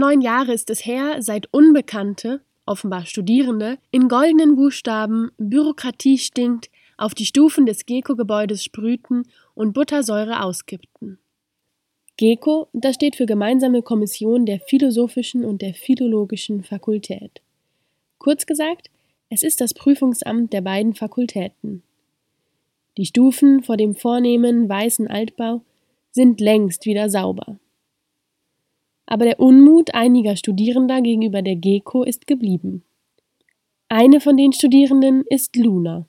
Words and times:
neun 0.00 0.20
Jahre 0.20 0.52
ist 0.52 0.70
es 0.70 0.84
her, 0.84 1.22
seit 1.22 1.52
Unbekannte, 1.52 2.40
offenbar 2.66 3.06
Studierende, 3.06 3.78
in 3.92 4.08
goldenen 4.08 4.56
Buchstaben 4.56 5.30
Bürokratie 5.38 6.18
stinkt 6.18 6.70
auf 6.96 7.14
die 7.14 7.24
Stufen 7.24 7.64
des 7.64 7.86
GECO-Gebäudes 7.86 8.64
sprühten 8.64 9.22
und 9.54 9.72
Buttersäure 9.72 10.42
auskippten. 10.42 11.18
GECO, 12.16 12.68
das 12.74 12.96
steht 12.96 13.16
für 13.16 13.24
Gemeinsame 13.24 13.80
Kommission 13.80 14.44
der 14.44 14.60
Philosophischen 14.60 15.44
und 15.44 15.62
der 15.62 15.72
Philologischen 15.72 16.62
Fakultät. 16.62 17.40
Kurz 18.18 18.44
gesagt, 18.44 18.90
es 19.30 19.42
ist 19.42 19.62
das 19.62 19.72
Prüfungsamt 19.72 20.52
der 20.52 20.60
beiden 20.60 20.94
Fakultäten. 20.94 21.82
Die 22.98 23.06
Stufen 23.06 23.62
vor 23.62 23.78
dem 23.78 23.94
vornehmen 23.94 24.68
weißen 24.68 25.08
Altbau 25.08 25.62
sind 26.10 26.40
längst 26.40 26.84
wieder 26.84 27.08
sauber. 27.08 27.58
Aber 29.10 29.24
der 29.24 29.40
Unmut 29.40 29.92
einiger 29.92 30.36
Studierender 30.36 31.02
gegenüber 31.02 31.42
der 31.42 31.56
GECO 31.56 32.04
ist 32.04 32.28
geblieben. 32.28 32.84
Eine 33.88 34.20
von 34.20 34.36
den 34.36 34.52
Studierenden 34.52 35.24
ist 35.28 35.56
Luna. 35.56 36.06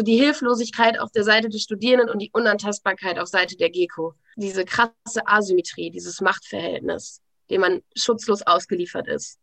die 0.00 0.16
Hilflosigkeit 0.16 0.98
auf 0.98 1.12
der 1.12 1.22
Seite 1.22 1.48
des 1.48 1.62
Studierenden 1.62 2.10
und 2.10 2.18
die 2.18 2.30
Unantastbarkeit 2.32 3.20
auf 3.20 3.28
Seite 3.28 3.56
der 3.56 3.70
GECO. 3.70 4.14
Diese 4.34 4.64
krasse 4.64 5.26
Asymmetrie, 5.26 5.90
dieses 5.90 6.20
Machtverhältnis, 6.20 7.20
dem 7.50 7.60
man 7.60 7.82
schutzlos 7.96 8.42
ausgeliefert 8.42 9.06
ist. 9.06 9.38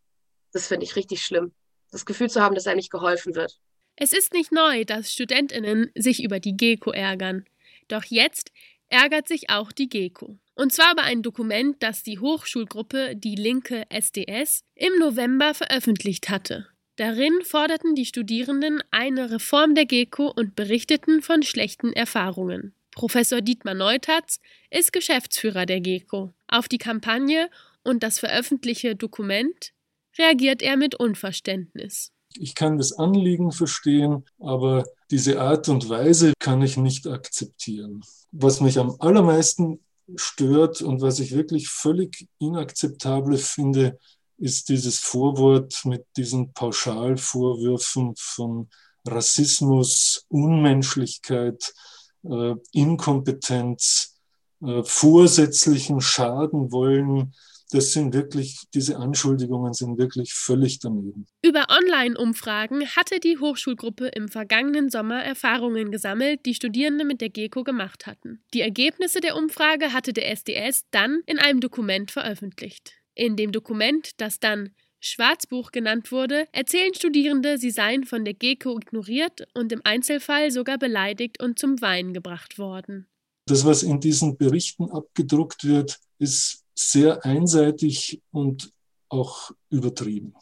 Das 0.52 0.66
finde 0.66 0.84
ich 0.84 0.94
richtig 0.94 1.22
schlimm. 1.22 1.52
Das 1.90 2.04
Gefühl 2.04 2.28
zu 2.28 2.42
haben, 2.42 2.54
dass 2.54 2.66
einem 2.66 2.76
nicht 2.76 2.90
geholfen 2.90 3.34
wird. 3.34 3.58
Es 3.96 4.12
ist 4.12 4.34
nicht 4.34 4.52
neu, 4.52 4.84
dass 4.84 5.12
Studentinnen 5.12 5.90
sich 5.94 6.22
über 6.22 6.40
die 6.40 6.56
GECO 6.56 6.90
ärgern. 6.90 7.46
Doch 7.88 8.04
jetzt 8.04 8.52
ärgert 8.88 9.28
sich 9.28 9.50
auch 9.50 9.72
die 9.72 9.88
GECO. 9.88 10.38
Und 10.54 10.72
zwar 10.72 10.92
über 10.92 11.02
ein 11.02 11.22
Dokument, 11.22 11.76
das 11.80 12.02
die 12.02 12.18
Hochschulgruppe 12.18 13.14
Die 13.14 13.36
Linke 13.36 13.84
SDS 13.90 14.64
im 14.74 14.98
November 14.98 15.54
veröffentlicht 15.54 16.28
hatte. 16.28 16.66
Darin 16.96 17.42
forderten 17.42 17.94
die 17.94 18.06
Studierenden 18.06 18.82
eine 18.90 19.30
Reform 19.30 19.76
der 19.76 19.86
GECO 19.86 20.32
und 20.34 20.56
berichteten 20.56 21.22
von 21.22 21.44
schlechten 21.44 21.92
Erfahrungen. 21.92 22.74
Professor 22.90 23.40
Dietmar 23.40 23.74
Neutatz 23.74 24.40
ist 24.70 24.92
Geschäftsführer 24.92 25.64
der 25.64 25.80
GECO. 25.80 26.34
Auf 26.48 26.66
die 26.66 26.78
Kampagne 26.78 27.48
und 27.84 28.02
das 28.02 28.18
veröffentlichte 28.18 28.96
Dokument 28.96 29.72
reagiert 30.18 30.60
er 30.60 30.76
mit 30.76 30.96
Unverständnis. 30.96 32.12
Ich 32.38 32.54
kann 32.54 32.78
das 32.78 32.92
Anliegen 32.92 33.52
verstehen, 33.52 34.24
aber 34.38 34.84
diese 35.10 35.40
Art 35.40 35.68
und 35.68 35.88
Weise 35.88 36.32
kann 36.38 36.62
ich 36.62 36.76
nicht 36.76 37.06
akzeptieren. 37.06 38.02
Was 38.30 38.60
mich 38.60 38.78
am 38.78 38.96
allermeisten 38.98 39.80
stört 40.16 40.82
und 40.82 41.00
was 41.00 41.20
ich 41.20 41.34
wirklich 41.34 41.68
völlig 41.68 42.28
inakzeptabel 42.38 43.36
finde, 43.36 43.98
ist 44.38 44.68
dieses 44.68 44.98
Vorwort 44.98 45.84
mit 45.84 46.06
diesen 46.16 46.52
Pauschalvorwürfen 46.52 48.14
von 48.16 48.68
Rassismus, 49.06 50.24
Unmenschlichkeit, 50.28 51.74
äh, 52.22 52.54
Inkompetenz, 52.72 54.14
äh, 54.62 54.82
vorsätzlichen 54.84 56.00
Schaden 56.00 56.70
wollen 56.72 57.34
das 57.70 57.92
sind 57.92 58.14
wirklich, 58.14 58.64
diese 58.74 58.96
Anschuldigungen 58.96 59.74
sind 59.74 59.98
wirklich 59.98 60.32
völlig 60.32 60.78
daneben. 60.78 61.26
Über 61.42 61.66
Online-Umfragen 61.68 62.86
hatte 62.96 63.20
die 63.20 63.38
Hochschulgruppe 63.38 64.08
im 64.08 64.28
vergangenen 64.28 64.88
Sommer 64.90 65.22
Erfahrungen 65.22 65.90
gesammelt, 65.90 66.46
die 66.46 66.54
Studierende 66.54 67.04
mit 67.04 67.20
der 67.20 67.28
GECO 67.28 67.64
gemacht 67.64 68.06
hatten. 68.06 68.42
Die 68.54 68.62
Ergebnisse 68.62 69.20
der 69.20 69.36
Umfrage 69.36 69.92
hatte 69.92 70.12
der 70.12 70.30
SDS 70.30 70.84
dann 70.90 71.20
in 71.26 71.38
einem 71.38 71.60
Dokument 71.60 72.10
veröffentlicht. 72.10 72.94
In 73.14 73.36
dem 73.36 73.52
Dokument, 73.52 74.12
das 74.16 74.40
dann 74.40 74.70
Schwarzbuch 75.00 75.70
genannt 75.70 76.10
wurde, 76.10 76.46
erzählen 76.52 76.94
Studierende, 76.94 77.58
sie 77.58 77.70
seien 77.70 78.04
von 78.04 78.24
der 78.24 78.34
GECO 78.34 78.78
ignoriert 78.78 79.46
und 79.54 79.72
im 79.72 79.82
Einzelfall 79.84 80.50
sogar 80.50 80.78
beleidigt 80.78 81.40
und 81.42 81.58
zum 81.58 81.80
Weinen 81.80 82.14
gebracht 82.14 82.58
worden. 82.58 83.06
Das, 83.46 83.64
was 83.64 83.82
in 83.82 84.00
diesen 84.00 84.36
Berichten 84.36 84.90
abgedruckt 84.90 85.64
wird, 85.64 85.98
ist 86.18 86.64
sehr 86.78 87.24
einseitig 87.24 88.22
und 88.30 88.72
auch 89.08 89.50
übertrieben. 89.70 90.34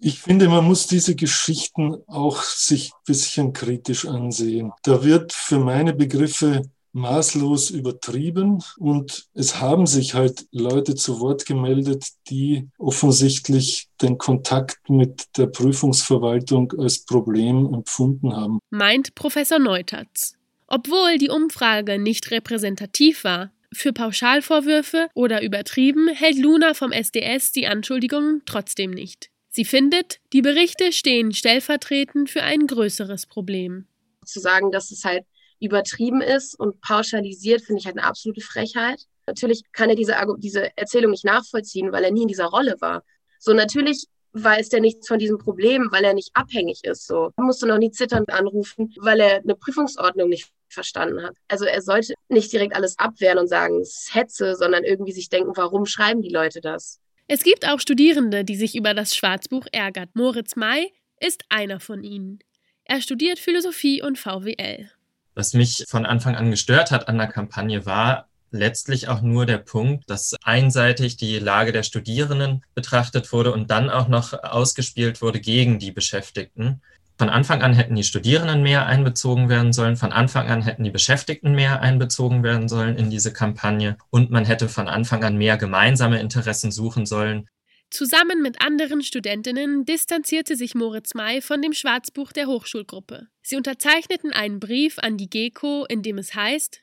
Ich 0.00 0.18
finde, 0.18 0.48
man 0.48 0.64
muss 0.64 0.88
diese 0.88 1.14
Geschichten 1.14 1.96
auch 2.08 2.42
sich 2.42 2.92
ein 2.92 3.04
bisschen 3.06 3.52
kritisch 3.52 4.04
ansehen. 4.06 4.72
Da 4.82 5.04
wird 5.04 5.32
für 5.32 5.60
meine 5.60 5.92
Begriffe 5.92 6.62
maßlos 6.92 7.70
übertrieben 7.70 8.62
und 8.78 9.26
es 9.32 9.60
haben 9.60 9.86
sich 9.86 10.14
halt 10.14 10.46
Leute 10.50 10.94
zu 10.94 11.20
Wort 11.20 11.46
gemeldet, 11.46 12.06
die 12.28 12.68
offensichtlich 12.78 13.88
den 14.00 14.18
Kontakt 14.18 14.90
mit 14.90 15.36
der 15.36 15.46
Prüfungsverwaltung 15.46 16.72
als 16.78 17.04
Problem 17.04 17.72
empfunden 17.72 18.36
haben. 18.36 18.58
Meint 18.70 19.14
Professor 19.14 19.58
Neutatz. 19.58 20.34
Obwohl 20.66 21.18
die 21.18 21.30
Umfrage 21.30 21.98
nicht 21.98 22.30
repräsentativ 22.30 23.24
war, 23.24 23.50
für 23.72 23.92
Pauschalvorwürfe 23.92 25.08
oder 25.14 25.42
übertrieben 25.42 26.08
hält 26.08 26.38
Luna 26.38 26.74
vom 26.74 26.92
SDS 26.92 27.52
die 27.52 27.66
Anschuldigungen 27.66 28.42
trotzdem 28.46 28.90
nicht. 28.90 29.30
Sie 29.50 29.64
findet, 29.64 30.20
die 30.32 30.40
Berichte 30.42 30.92
stehen 30.92 31.32
stellvertretend 31.32 32.30
für 32.30 32.42
ein 32.42 32.66
größeres 32.66 33.26
Problem. 33.26 33.86
Zu 34.24 34.40
sagen, 34.40 34.70
dass 34.70 34.90
es 34.90 35.04
halt 35.04 35.24
übertrieben 35.60 36.20
ist 36.20 36.58
und 36.58 36.80
pauschalisiert, 36.80 37.62
finde 37.62 37.80
ich 37.80 37.86
halt 37.86 37.98
eine 37.98 38.06
absolute 38.06 38.40
Frechheit. 38.40 39.04
Natürlich 39.26 39.62
kann 39.72 39.90
er 39.90 39.94
diese, 39.94 40.14
diese 40.38 40.76
Erzählung 40.76 41.10
nicht 41.10 41.24
nachvollziehen, 41.24 41.92
weil 41.92 42.04
er 42.04 42.10
nie 42.10 42.22
in 42.22 42.28
dieser 42.28 42.46
Rolle 42.46 42.76
war. 42.80 43.04
So, 43.38 43.52
natürlich 43.52 44.06
weiß 44.32 44.70
der 44.70 44.80
nichts 44.80 45.08
von 45.08 45.18
diesem 45.18 45.38
Problem, 45.38 45.88
weil 45.90 46.04
er 46.04 46.14
nicht 46.14 46.30
abhängig 46.34 46.84
ist. 46.84 47.06
So 47.06 47.32
er 47.36 47.44
musste 47.44 47.66
noch 47.66 47.78
nie 47.78 47.90
zitternd 47.90 48.30
anrufen, 48.32 48.92
weil 49.00 49.20
er 49.20 49.36
eine 49.38 49.54
Prüfungsordnung 49.54 50.28
nicht 50.28 50.50
verstanden 50.68 51.22
hat. 51.22 51.36
Also 51.48 51.64
er 51.64 51.82
sollte 51.82 52.14
nicht 52.28 52.52
direkt 52.52 52.74
alles 52.74 52.98
abwehren 52.98 53.38
und 53.38 53.48
sagen, 53.48 53.80
es 53.80 54.04
ist 54.04 54.14
Hetze, 54.14 54.56
sondern 54.56 54.84
irgendwie 54.84 55.12
sich 55.12 55.28
denken, 55.28 55.52
warum 55.54 55.86
schreiben 55.86 56.22
die 56.22 56.30
Leute 56.30 56.60
das? 56.60 56.98
Es 57.28 57.44
gibt 57.44 57.68
auch 57.68 57.78
Studierende, 57.78 58.44
die 58.44 58.56
sich 58.56 58.74
über 58.74 58.94
das 58.94 59.14
Schwarzbuch 59.14 59.66
ärgert. 59.72 60.10
Moritz 60.14 60.56
May 60.56 60.92
ist 61.20 61.44
einer 61.48 61.78
von 61.78 62.02
ihnen. 62.02 62.40
Er 62.84 63.00
studiert 63.00 63.38
Philosophie 63.38 64.02
und 64.02 64.18
VWL. 64.18 64.90
Was 65.34 65.54
mich 65.54 65.84
von 65.88 66.04
Anfang 66.04 66.36
an 66.36 66.50
gestört 66.50 66.90
hat 66.90 67.08
an 67.08 67.16
der 67.16 67.28
Kampagne 67.28 67.86
war 67.86 68.28
letztlich 68.52 69.08
auch 69.08 69.22
nur 69.22 69.46
der 69.46 69.58
Punkt, 69.58 70.08
dass 70.08 70.34
einseitig 70.44 71.16
die 71.16 71.38
Lage 71.38 71.72
der 71.72 71.82
Studierenden 71.82 72.62
betrachtet 72.74 73.32
wurde 73.32 73.52
und 73.52 73.70
dann 73.70 73.90
auch 73.90 74.08
noch 74.08 74.32
ausgespielt 74.44 75.22
wurde 75.22 75.40
gegen 75.40 75.78
die 75.78 75.92
Beschäftigten. 75.92 76.80
Von 77.18 77.28
Anfang 77.28 77.62
an 77.62 77.74
hätten 77.74 77.94
die 77.94 78.04
Studierenden 78.04 78.62
mehr 78.62 78.86
einbezogen 78.86 79.48
werden 79.48 79.72
sollen, 79.72 79.96
von 79.96 80.12
Anfang 80.12 80.48
an 80.48 80.62
hätten 80.62 80.84
die 80.84 80.90
Beschäftigten 80.90 81.54
mehr 81.54 81.80
einbezogen 81.80 82.42
werden 82.42 82.68
sollen 82.68 82.96
in 82.96 83.10
diese 83.10 83.32
Kampagne 83.32 83.96
und 84.10 84.30
man 84.30 84.44
hätte 84.44 84.68
von 84.68 84.88
Anfang 84.88 85.22
an 85.22 85.36
mehr 85.36 85.56
gemeinsame 85.56 86.20
Interessen 86.20 86.72
suchen 86.72 87.06
sollen. 87.06 87.48
Zusammen 87.90 88.40
mit 88.40 88.62
anderen 88.62 89.02
Studentinnen 89.02 89.84
distanzierte 89.84 90.56
sich 90.56 90.74
Moritz 90.74 91.12
May 91.14 91.42
von 91.42 91.60
dem 91.60 91.74
Schwarzbuch 91.74 92.32
der 92.32 92.46
Hochschulgruppe. 92.46 93.28
Sie 93.42 93.56
unterzeichneten 93.56 94.32
einen 94.32 94.60
Brief 94.60 94.98
an 94.98 95.18
die 95.18 95.28
GECO, 95.28 95.84
in 95.84 96.02
dem 96.02 96.16
es 96.16 96.34
heißt, 96.34 96.80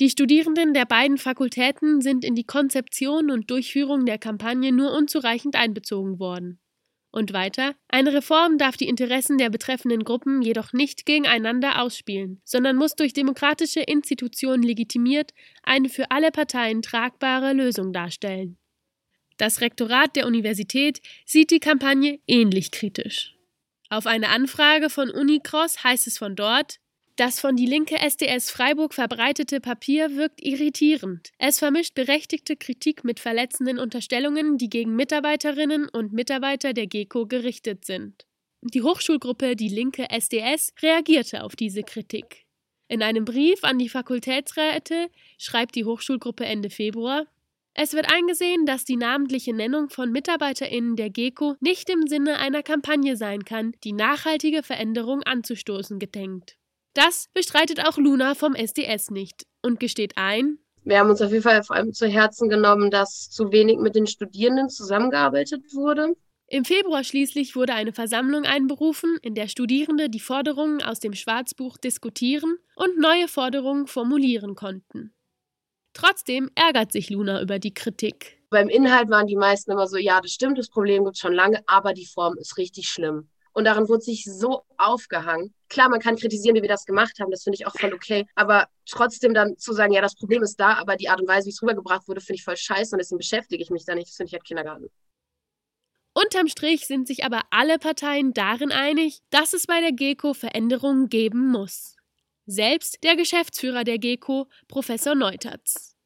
die 0.00 0.10
Studierenden 0.10 0.74
der 0.74 0.86
beiden 0.86 1.18
Fakultäten 1.18 2.00
sind 2.00 2.24
in 2.24 2.34
die 2.34 2.44
Konzeption 2.44 3.30
und 3.30 3.50
Durchführung 3.50 4.06
der 4.06 4.18
Kampagne 4.18 4.72
nur 4.72 4.92
unzureichend 4.92 5.54
einbezogen 5.54 6.18
worden. 6.18 6.58
Und 7.14 7.34
weiter, 7.34 7.74
eine 7.88 8.14
Reform 8.14 8.56
darf 8.56 8.78
die 8.78 8.88
Interessen 8.88 9.36
der 9.36 9.50
betreffenden 9.50 10.02
Gruppen 10.02 10.40
jedoch 10.40 10.72
nicht 10.72 11.04
gegeneinander 11.04 11.82
ausspielen, 11.82 12.40
sondern 12.42 12.76
muss 12.76 12.96
durch 12.96 13.12
demokratische 13.12 13.80
Institutionen 13.80 14.62
legitimiert 14.62 15.32
eine 15.62 15.90
für 15.90 16.10
alle 16.10 16.30
Parteien 16.30 16.80
tragbare 16.80 17.52
Lösung 17.52 17.92
darstellen. 17.92 18.56
Das 19.36 19.60
Rektorat 19.60 20.16
der 20.16 20.26
Universität 20.26 21.02
sieht 21.26 21.50
die 21.50 21.60
Kampagne 21.60 22.18
ähnlich 22.26 22.70
kritisch. 22.70 23.36
Auf 23.90 24.06
eine 24.06 24.30
Anfrage 24.30 24.88
von 24.88 25.10
Unicross 25.10 25.84
heißt 25.84 26.06
es 26.06 26.16
von 26.16 26.34
dort, 26.34 26.78
das 27.22 27.38
von 27.38 27.54
die 27.54 27.66
linke 27.66 28.00
SDS 28.00 28.50
Freiburg 28.50 28.94
verbreitete 28.94 29.60
Papier 29.60 30.16
wirkt 30.16 30.44
irritierend. 30.44 31.30
Es 31.38 31.60
vermischt 31.60 31.94
berechtigte 31.94 32.56
Kritik 32.56 33.04
mit 33.04 33.20
verletzenden 33.20 33.78
Unterstellungen, 33.78 34.58
die 34.58 34.68
gegen 34.68 34.96
Mitarbeiterinnen 34.96 35.88
und 35.88 36.12
Mitarbeiter 36.12 36.72
der 36.72 36.88
GECO 36.88 37.26
gerichtet 37.26 37.84
sind. 37.84 38.26
Die 38.62 38.82
Hochschulgruppe 38.82 39.54
Die 39.54 39.68
linke 39.68 40.10
SDS 40.10 40.72
reagierte 40.82 41.44
auf 41.44 41.54
diese 41.54 41.84
Kritik. 41.84 42.44
In 42.88 43.04
einem 43.04 43.24
Brief 43.24 43.62
an 43.62 43.78
die 43.78 43.88
Fakultätsräte 43.88 45.08
schreibt 45.38 45.76
die 45.76 45.84
Hochschulgruppe 45.84 46.44
Ende 46.44 46.70
Februar 46.70 47.26
es 47.74 47.94
wird 47.94 48.12
eingesehen, 48.12 48.66
dass 48.66 48.84
die 48.84 48.96
namentliche 48.96 49.54
Nennung 49.54 49.88
von 49.88 50.12
MitarbeiterInnen 50.12 50.96
der 50.96 51.08
GECO 51.08 51.54
nicht 51.60 51.88
im 51.88 52.06
Sinne 52.06 52.38
einer 52.38 52.62
Kampagne 52.62 53.16
sein 53.16 53.46
kann, 53.46 53.72
die 53.82 53.94
nachhaltige 53.94 54.62
Veränderung 54.62 55.22
anzustoßen 55.22 55.98
gedenkt. 55.98 56.58
Das 56.94 57.28
bestreitet 57.32 57.86
auch 57.86 57.96
Luna 57.96 58.34
vom 58.34 58.54
SDS 58.54 59.10
nicht 59.10 59.46
und 59.62 59.80
gesteht 59.80 60.12
ein, 60.16 60.58
Wir 60.84 60.98
haben 60.98 61.10
uns 61.10 61.22
auf 61.22 61.30
jeden 61.30 61.42
Fall 61.42 61.62
vor 61.62 61.76
allem 61.76 61.92
zu 61.92 62.06
Herzen 62.06 62.48
genommen, 62.48 62.90
dass 62.90 63.30
zu 63.30 63.52
wenig 63.52 63.78
mit 63.78 63.94
den 63.94 64.06
Studierenden 64.06 64.68
zusammengearbeitet 64.68 65.62
wurde. 65.72 66.14
Im 66.48 66.66
Februar 66.66 67.02
schließlich 67.02 67.56
wurde 67.56 67.72
eine 67.72 67.94
Versammlung 67.94 68.44
einberufen, 68.44 69.16
in 69.22 69.34
der 69.34 69.48
Studierende 69.48 70.10
die 70.10 70.20
Forderungen 70.20 70.82
aus 70.82 71.00
dem 71.00 71.14
Schwarzbuch 71.14 71.78
diskutieren 71.78 72.58
und 72.76 72.98
neue 72.98 73.26
Forderungen 73.26 73.86
formulieren 73.86 74.54
konnten. 74.54 75.14
Trotzdem 75.94 76.50
ärgert 76.54 76.92
sich 76.92 77.08
Luna 77.08 77.40
über 77.40 77.58
die 77.58 77.72
Kritik. 77.72 78.42
Beim 78.50 78.68
Inhalt 78.68 79.08
waren 79.08 79.26
die 79.26 79.36
meisten 79.36 79.70
immer 79.70 79.86
so, 79.86 79.96
ja, 79.96 80.20
das 80.20 80.32
stimmt, 80.32 80.58
das 80.58 80.68
Problem 80.68 81.04
gibt 81.04 81.16
es 81.16 81.20
schon 81.20 81.32
lange, 81.32 81.62
aber 81.66 81.94
die 81.94 82.06
Form 82.06 82.36
ist 82.36 82.58
richtig 82.58 82.88
schlimm. 82.88 83.30
Und 83.54 83.64
daran 83.64 83.88
wurde 83.88 84.02
sich 84.02 84.24
so 84.24 84.62
aufgehangen. 84.76 85.54
Klar, 85.72 85.88
man 85.88 86.00
kann 86.00 86.16
kritisieren, 86.16 86.54
wie 86.54 86.60
wir 86.60 86.68
das 86.68 86.84
gemacht 86.84 87.18
haben, 87.18 87.30
das 87.30 87.44
finde 87.44 87.56
ich 87.58 87.66
auch 87.66 87.74
voll 87.74 87.94
okay. 87.94 88.26
Aber 88.34 88.68
trotzdem 88.84 89.32
dann 89.32 89.56
zu 89.56 89.72
sagen, 89.72 89.94
ja, 89.94 90.02
das 90.02 90.14
Problem 90.14 90.42
ist 90.42 90.60
da, 90.60 90.74
aber 90.74 90.96
die 90.96 91.08
Art 91.08 91.18
und 91.22 91.26
Weise, 91.26 91.46
wie 91.46 91.50
es 91.50 91.62
rübergebracht 91.62 92.06
wurde, 92.08 92.20
finde 92.20 92.34
ich 92.34 92.44
voll 92.44 92.58
scheiße 92.58 92.94
und 92.94 92.98
deswegen 92.98 93.16
beschäftige 93.16 93.62
ich 93.62 93.70
mich 93.70 93.86
da 93.86 93.94
nicht. 93.94 94.08
Das 94.08 94.16
finde 94.16 94.28
ich 94.28 94.34
halt 94.34 94.44
Kindergarten. 94.44 94.90
Unterm 96.12 96.48
Strich 96.48 96.86
sind 96.86 97.06
sich 97.06 97.24
aber 97.24 97.40
alle 97.48 97.78
Parteien 97.78 98.34
darin 98.34 98.70
einig, 98.70 99.20
dass 99.30 99.54
es 99.54 99.66
bei 99.66 99.80
der 99.80 99.92
GECO 99.92 100.34
Veränderungen 100.34 101.08
geben 101.08 101.50
muss. 101.50 101.96
Selbst 102.44 103.02
der 103.02 103.16
Geschäftsführer 103.16 103.84
der 103.84 103.96
GECO, 103.96 104.48
Professor 104.68 105.14
Neutatz. 105.14 105.96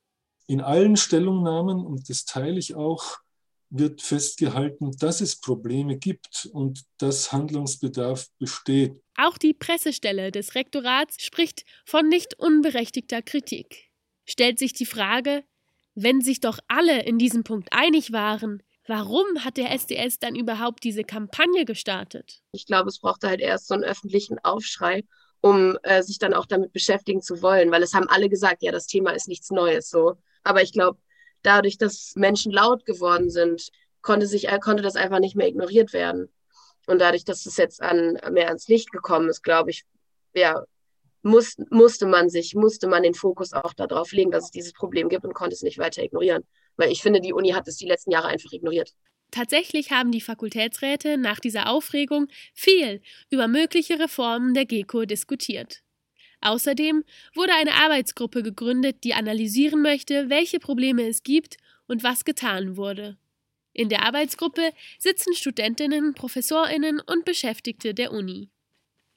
In 0.47 0.61
allen 0.61 0.97
Stellungnahmen, 0.97 1.85
und 1.85 2.09
das 2.09 2.25
teile 2.25 2.61
ich 2.61 2.77
auch, 2.77 3.17
wird 3.71 4.01
festgehalten, 4.01 4.93
dass 4.97 5.21
es 5.21 5.41
Probleme 5.41 5.97
gibt 5.97 6.49
und 6.53 6.85
dass 6.99 7.33
Handlungsbedarf 7.33 8.29
besteht. 8.39 9.03
Auch 9.17 9.39
die 9.39 9.55
Pressestelle 9.55 10.31
des 10.31 10.55
Rektorats 10.55 11.23
spricht 11.23 11.65
von 11.85 12.09
nicht 12.09 12.39
unberechtigter 12.39 13.23
Kritik. 13.23 13.91
Stellt 14.25 14.59
sich 14.59 14.73
die 14.73 14.87
Frage, 14.87 15.45
wenn 15.95 16.21
sich 16.21 16.41
doch 16.41 16.59
alle 16.69 17.03
in 17.05 17.19
diesem 17.19 17.45
Punkt 17.45 17.69
einig 17.73 18.13
waren, 18.13 18.63
Warum 18.89 19.45
hat 19.45 19.57
der 19.57 19.73
SDS 19.73 20.21
dann 20.21 20.37
überhaupt 20.37 20.85
diese 20.85 21.03
Kampagne 21.03 21.65
gestartet? 21.65 22.41
Ich 22.53 22.67
glaube, 22.67 22.89
es 22.89 23.01
brauchte 23.01 23.29
halt 23.29 23.41
erst 23.41 23.67
so 23.67 23.75
einen 23.75 23.83
öffentlichen 23.83 24.39
Aufschrei, 24.45 25.03
um 25.41 25.77
äh, 25.83 26.03
sich 26.03 26.19
dann 26.19 26.35
auch 26.35 26.47
damit 26.47 26.73
beschäftigen 26.73 27.21
zu 27.21 27.43
wollen, 27.43 27.71
weil 27.73 27.83
es 27.83 27.95
haben 27.95 28.09
alle 28.09 28.29
gesagt, 28.29 28.63
ja, 28.63 28.71
das 28.71 28.87
Thema 28.87 29.11
ist 29.11 29.27
nichts 29.27 29.51
Neues 29.51 29.91
so. 29.91 30.15
Aber 30.45 30.63
ich 30.63 30.73
glaube, 30.73 31.01
dadurch, 31.43 31.79
dass 31.79 32.13
Menschen 32.15 32.53
laut 32.53 32.87
geworden 32.87 33.29
sind, 33.29 33.71
konnte, 34.03 34.29
sich, 34.29 34.49
äh, 34.49 34.59
konnte 34.61 34.85
das 34.85 34.95
einfach 34.95 35.19
nicht 35.19 35.35
mehr 35.35 35.49
ignoriert 35.49 35.93
werden. 35.93 36.29
Und 36.87 37.00
dadurch, 37.00 37.25
dass 37.25 37.47
es 37.47 37.56
jetzt 37.56 37.83
an, 37.83 38.19
mehr 38.31 38.49
ans 38.49 38.69
Licht 38.69 38.91
gekommen 38.93 39.29
ist, 39.29 39.43
glaube 39.43 39.71
ich, 39.71 39.85
ja, 40.35 40.65
muss, 41.23 41.56
musste 41.71 42.06
man 42.06 42.31
sich, 42.31 42.55
musste 42.55 42.87
man 42.87 43.03
den 43.03 43.15
Fokus 43.15 43.53
auch 43.53 43.75
darauf 43.75 44.12
legen, 44.12 44.31
dass 44.31 44.44
es 44.44 44.50
dieses 44.50 44.73
Problem 44.73 45.09
gibt 45.09 45.25
und 45.25 45.35
konnte 45.35 45.55
es 45.55 45.62
nicht 45.62 45.79
weiter 45.79 46.03
ignorieren. 46.03 46.44
Weil 46.77 46.93
ich 46.93 47.03
finde, 47.03 47.21
die 47.21 47.33
Uni 47.33 47.50
hat 47.50 47.67
es 47.69 47.77
die 47.77 47.88
letzten 47.88 48.12
Jahre 48.12 48.29
einfach 48.29 48.53
ignoriert. 48.53 48.93
Tatsächlich 49.33 49.91
haben 49.91 50.12
die 50.12 50.21
Fakultätsräte 50.21 51.19
nach 51.19 51.41
dieser 51.41 51.69
Aufregung 51.69 52.29
viel 52.55 53.03
über 53.29 53.49
mögliche 53.49 53.99
Reformen 53.99 54.55
der 54.55 54.67
GECO 54.67 55.05
diskutiert. 55.05 55.82
Außerdem 56.41 57.03
wurde 57.35 57.53
eine 57.55 57.75
Arbeitsgruppe 57.75 58.43
gegründet, 58.43 59.03
die 59.03 59.15
analysieren 59.15 59.82
möchte, 59.82 60.31
welche 60.31 60.61
Probleme 60.61 61.09
es 61.09 61.23
gibt 61.23 61.56
und 61.89 62.05
was 62.05 62.25
getan 62.25 62.77
wurde. 62.77 63.17
In 63.76 63.90
der 63.90 64.05
Arbeitsgruppe 64.05 64.73
sitzen 64.99 65.34
Studentinnen, 65.34 66.14
Professorinnen 66.14 66.99
und 66.99 67.26
Beschäftigte 67.26 67.93
der 67.93 68.11
Uni. 68.11 68.49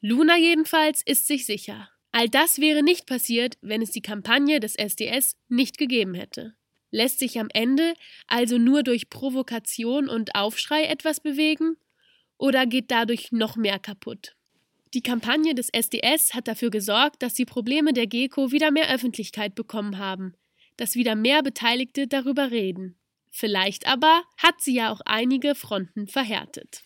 Luna 0.02 0.38
jedenfalls 0.38 1.02
ist 1.02 1.28
sich 1.28 1.46
sicher. 1.46 1.90
All 2.12 2.28
das 2.28 2.60
wäre 2.60 2.84
nicht 2.84 3.06
passiert, 3.06 3.58
wenn 3.62 3.82
es 3.82 3.92
die 3.92 4.02
Kampagne 4.02 4.60
des 4.60 4.76
SDS 4.76 5.38
nicht 5.48 5.78
gegeben 5.78 6.14
hätte. 6.14 6.56
Lässt 6.92 7.20
sich 7.20 7.40
am 7.40 7.48
Ende 7.54 7.94
also 8.28 8.58
nur 8.58 8.84
durch 8.84 9.10
Provokation 9.10 10.10
und 10.10 10.36
Aufschrei 10.36 10.84
etwas 10.84 11.22
bewegen? 11.22 11.78
Oder 12.38 12.66
geht 12.66 12.92
dadurch 12.92 13.32
noch 13.32 13.56
mehr 13.56 13.80
kaputt? 13.80 14.36
Die 14.94 15.04
Kampagne 15.04 15.56
des 15.56 15.70
SDS 15.70 16.34
hat 16.34 16.50
dafür 16.50 16.70
gesorgt, 16.70 17.24
dass 17.24 17.34
die 17.34 17.46
Probleme 17.46 17.94
der 17.94 18.08
GECO 18.08 18.52
wieder 18.52 18.72
mehr 18.72 18.94
Öffentlichkeit 18.94 19.56
bekommen 19.56 20.00
haben, 20.00 20.34
dass 20.76 20.96
wieder 20.96 21.16
mehr 21.16 21.44
Beteiligte 21.44 22.08
darüber 22.08 22.52
reden. 22.52 22.99
Vielleicht 23.32 23.88
aber 23.88 24.24
hat 24.38 24.62
sie 24.62 24.76
ja 24.76 24.92
auch 24.92 25.02
einige 25.06 25.56
Fronten 25.56 26.08
verhärtet. 26.08 26.84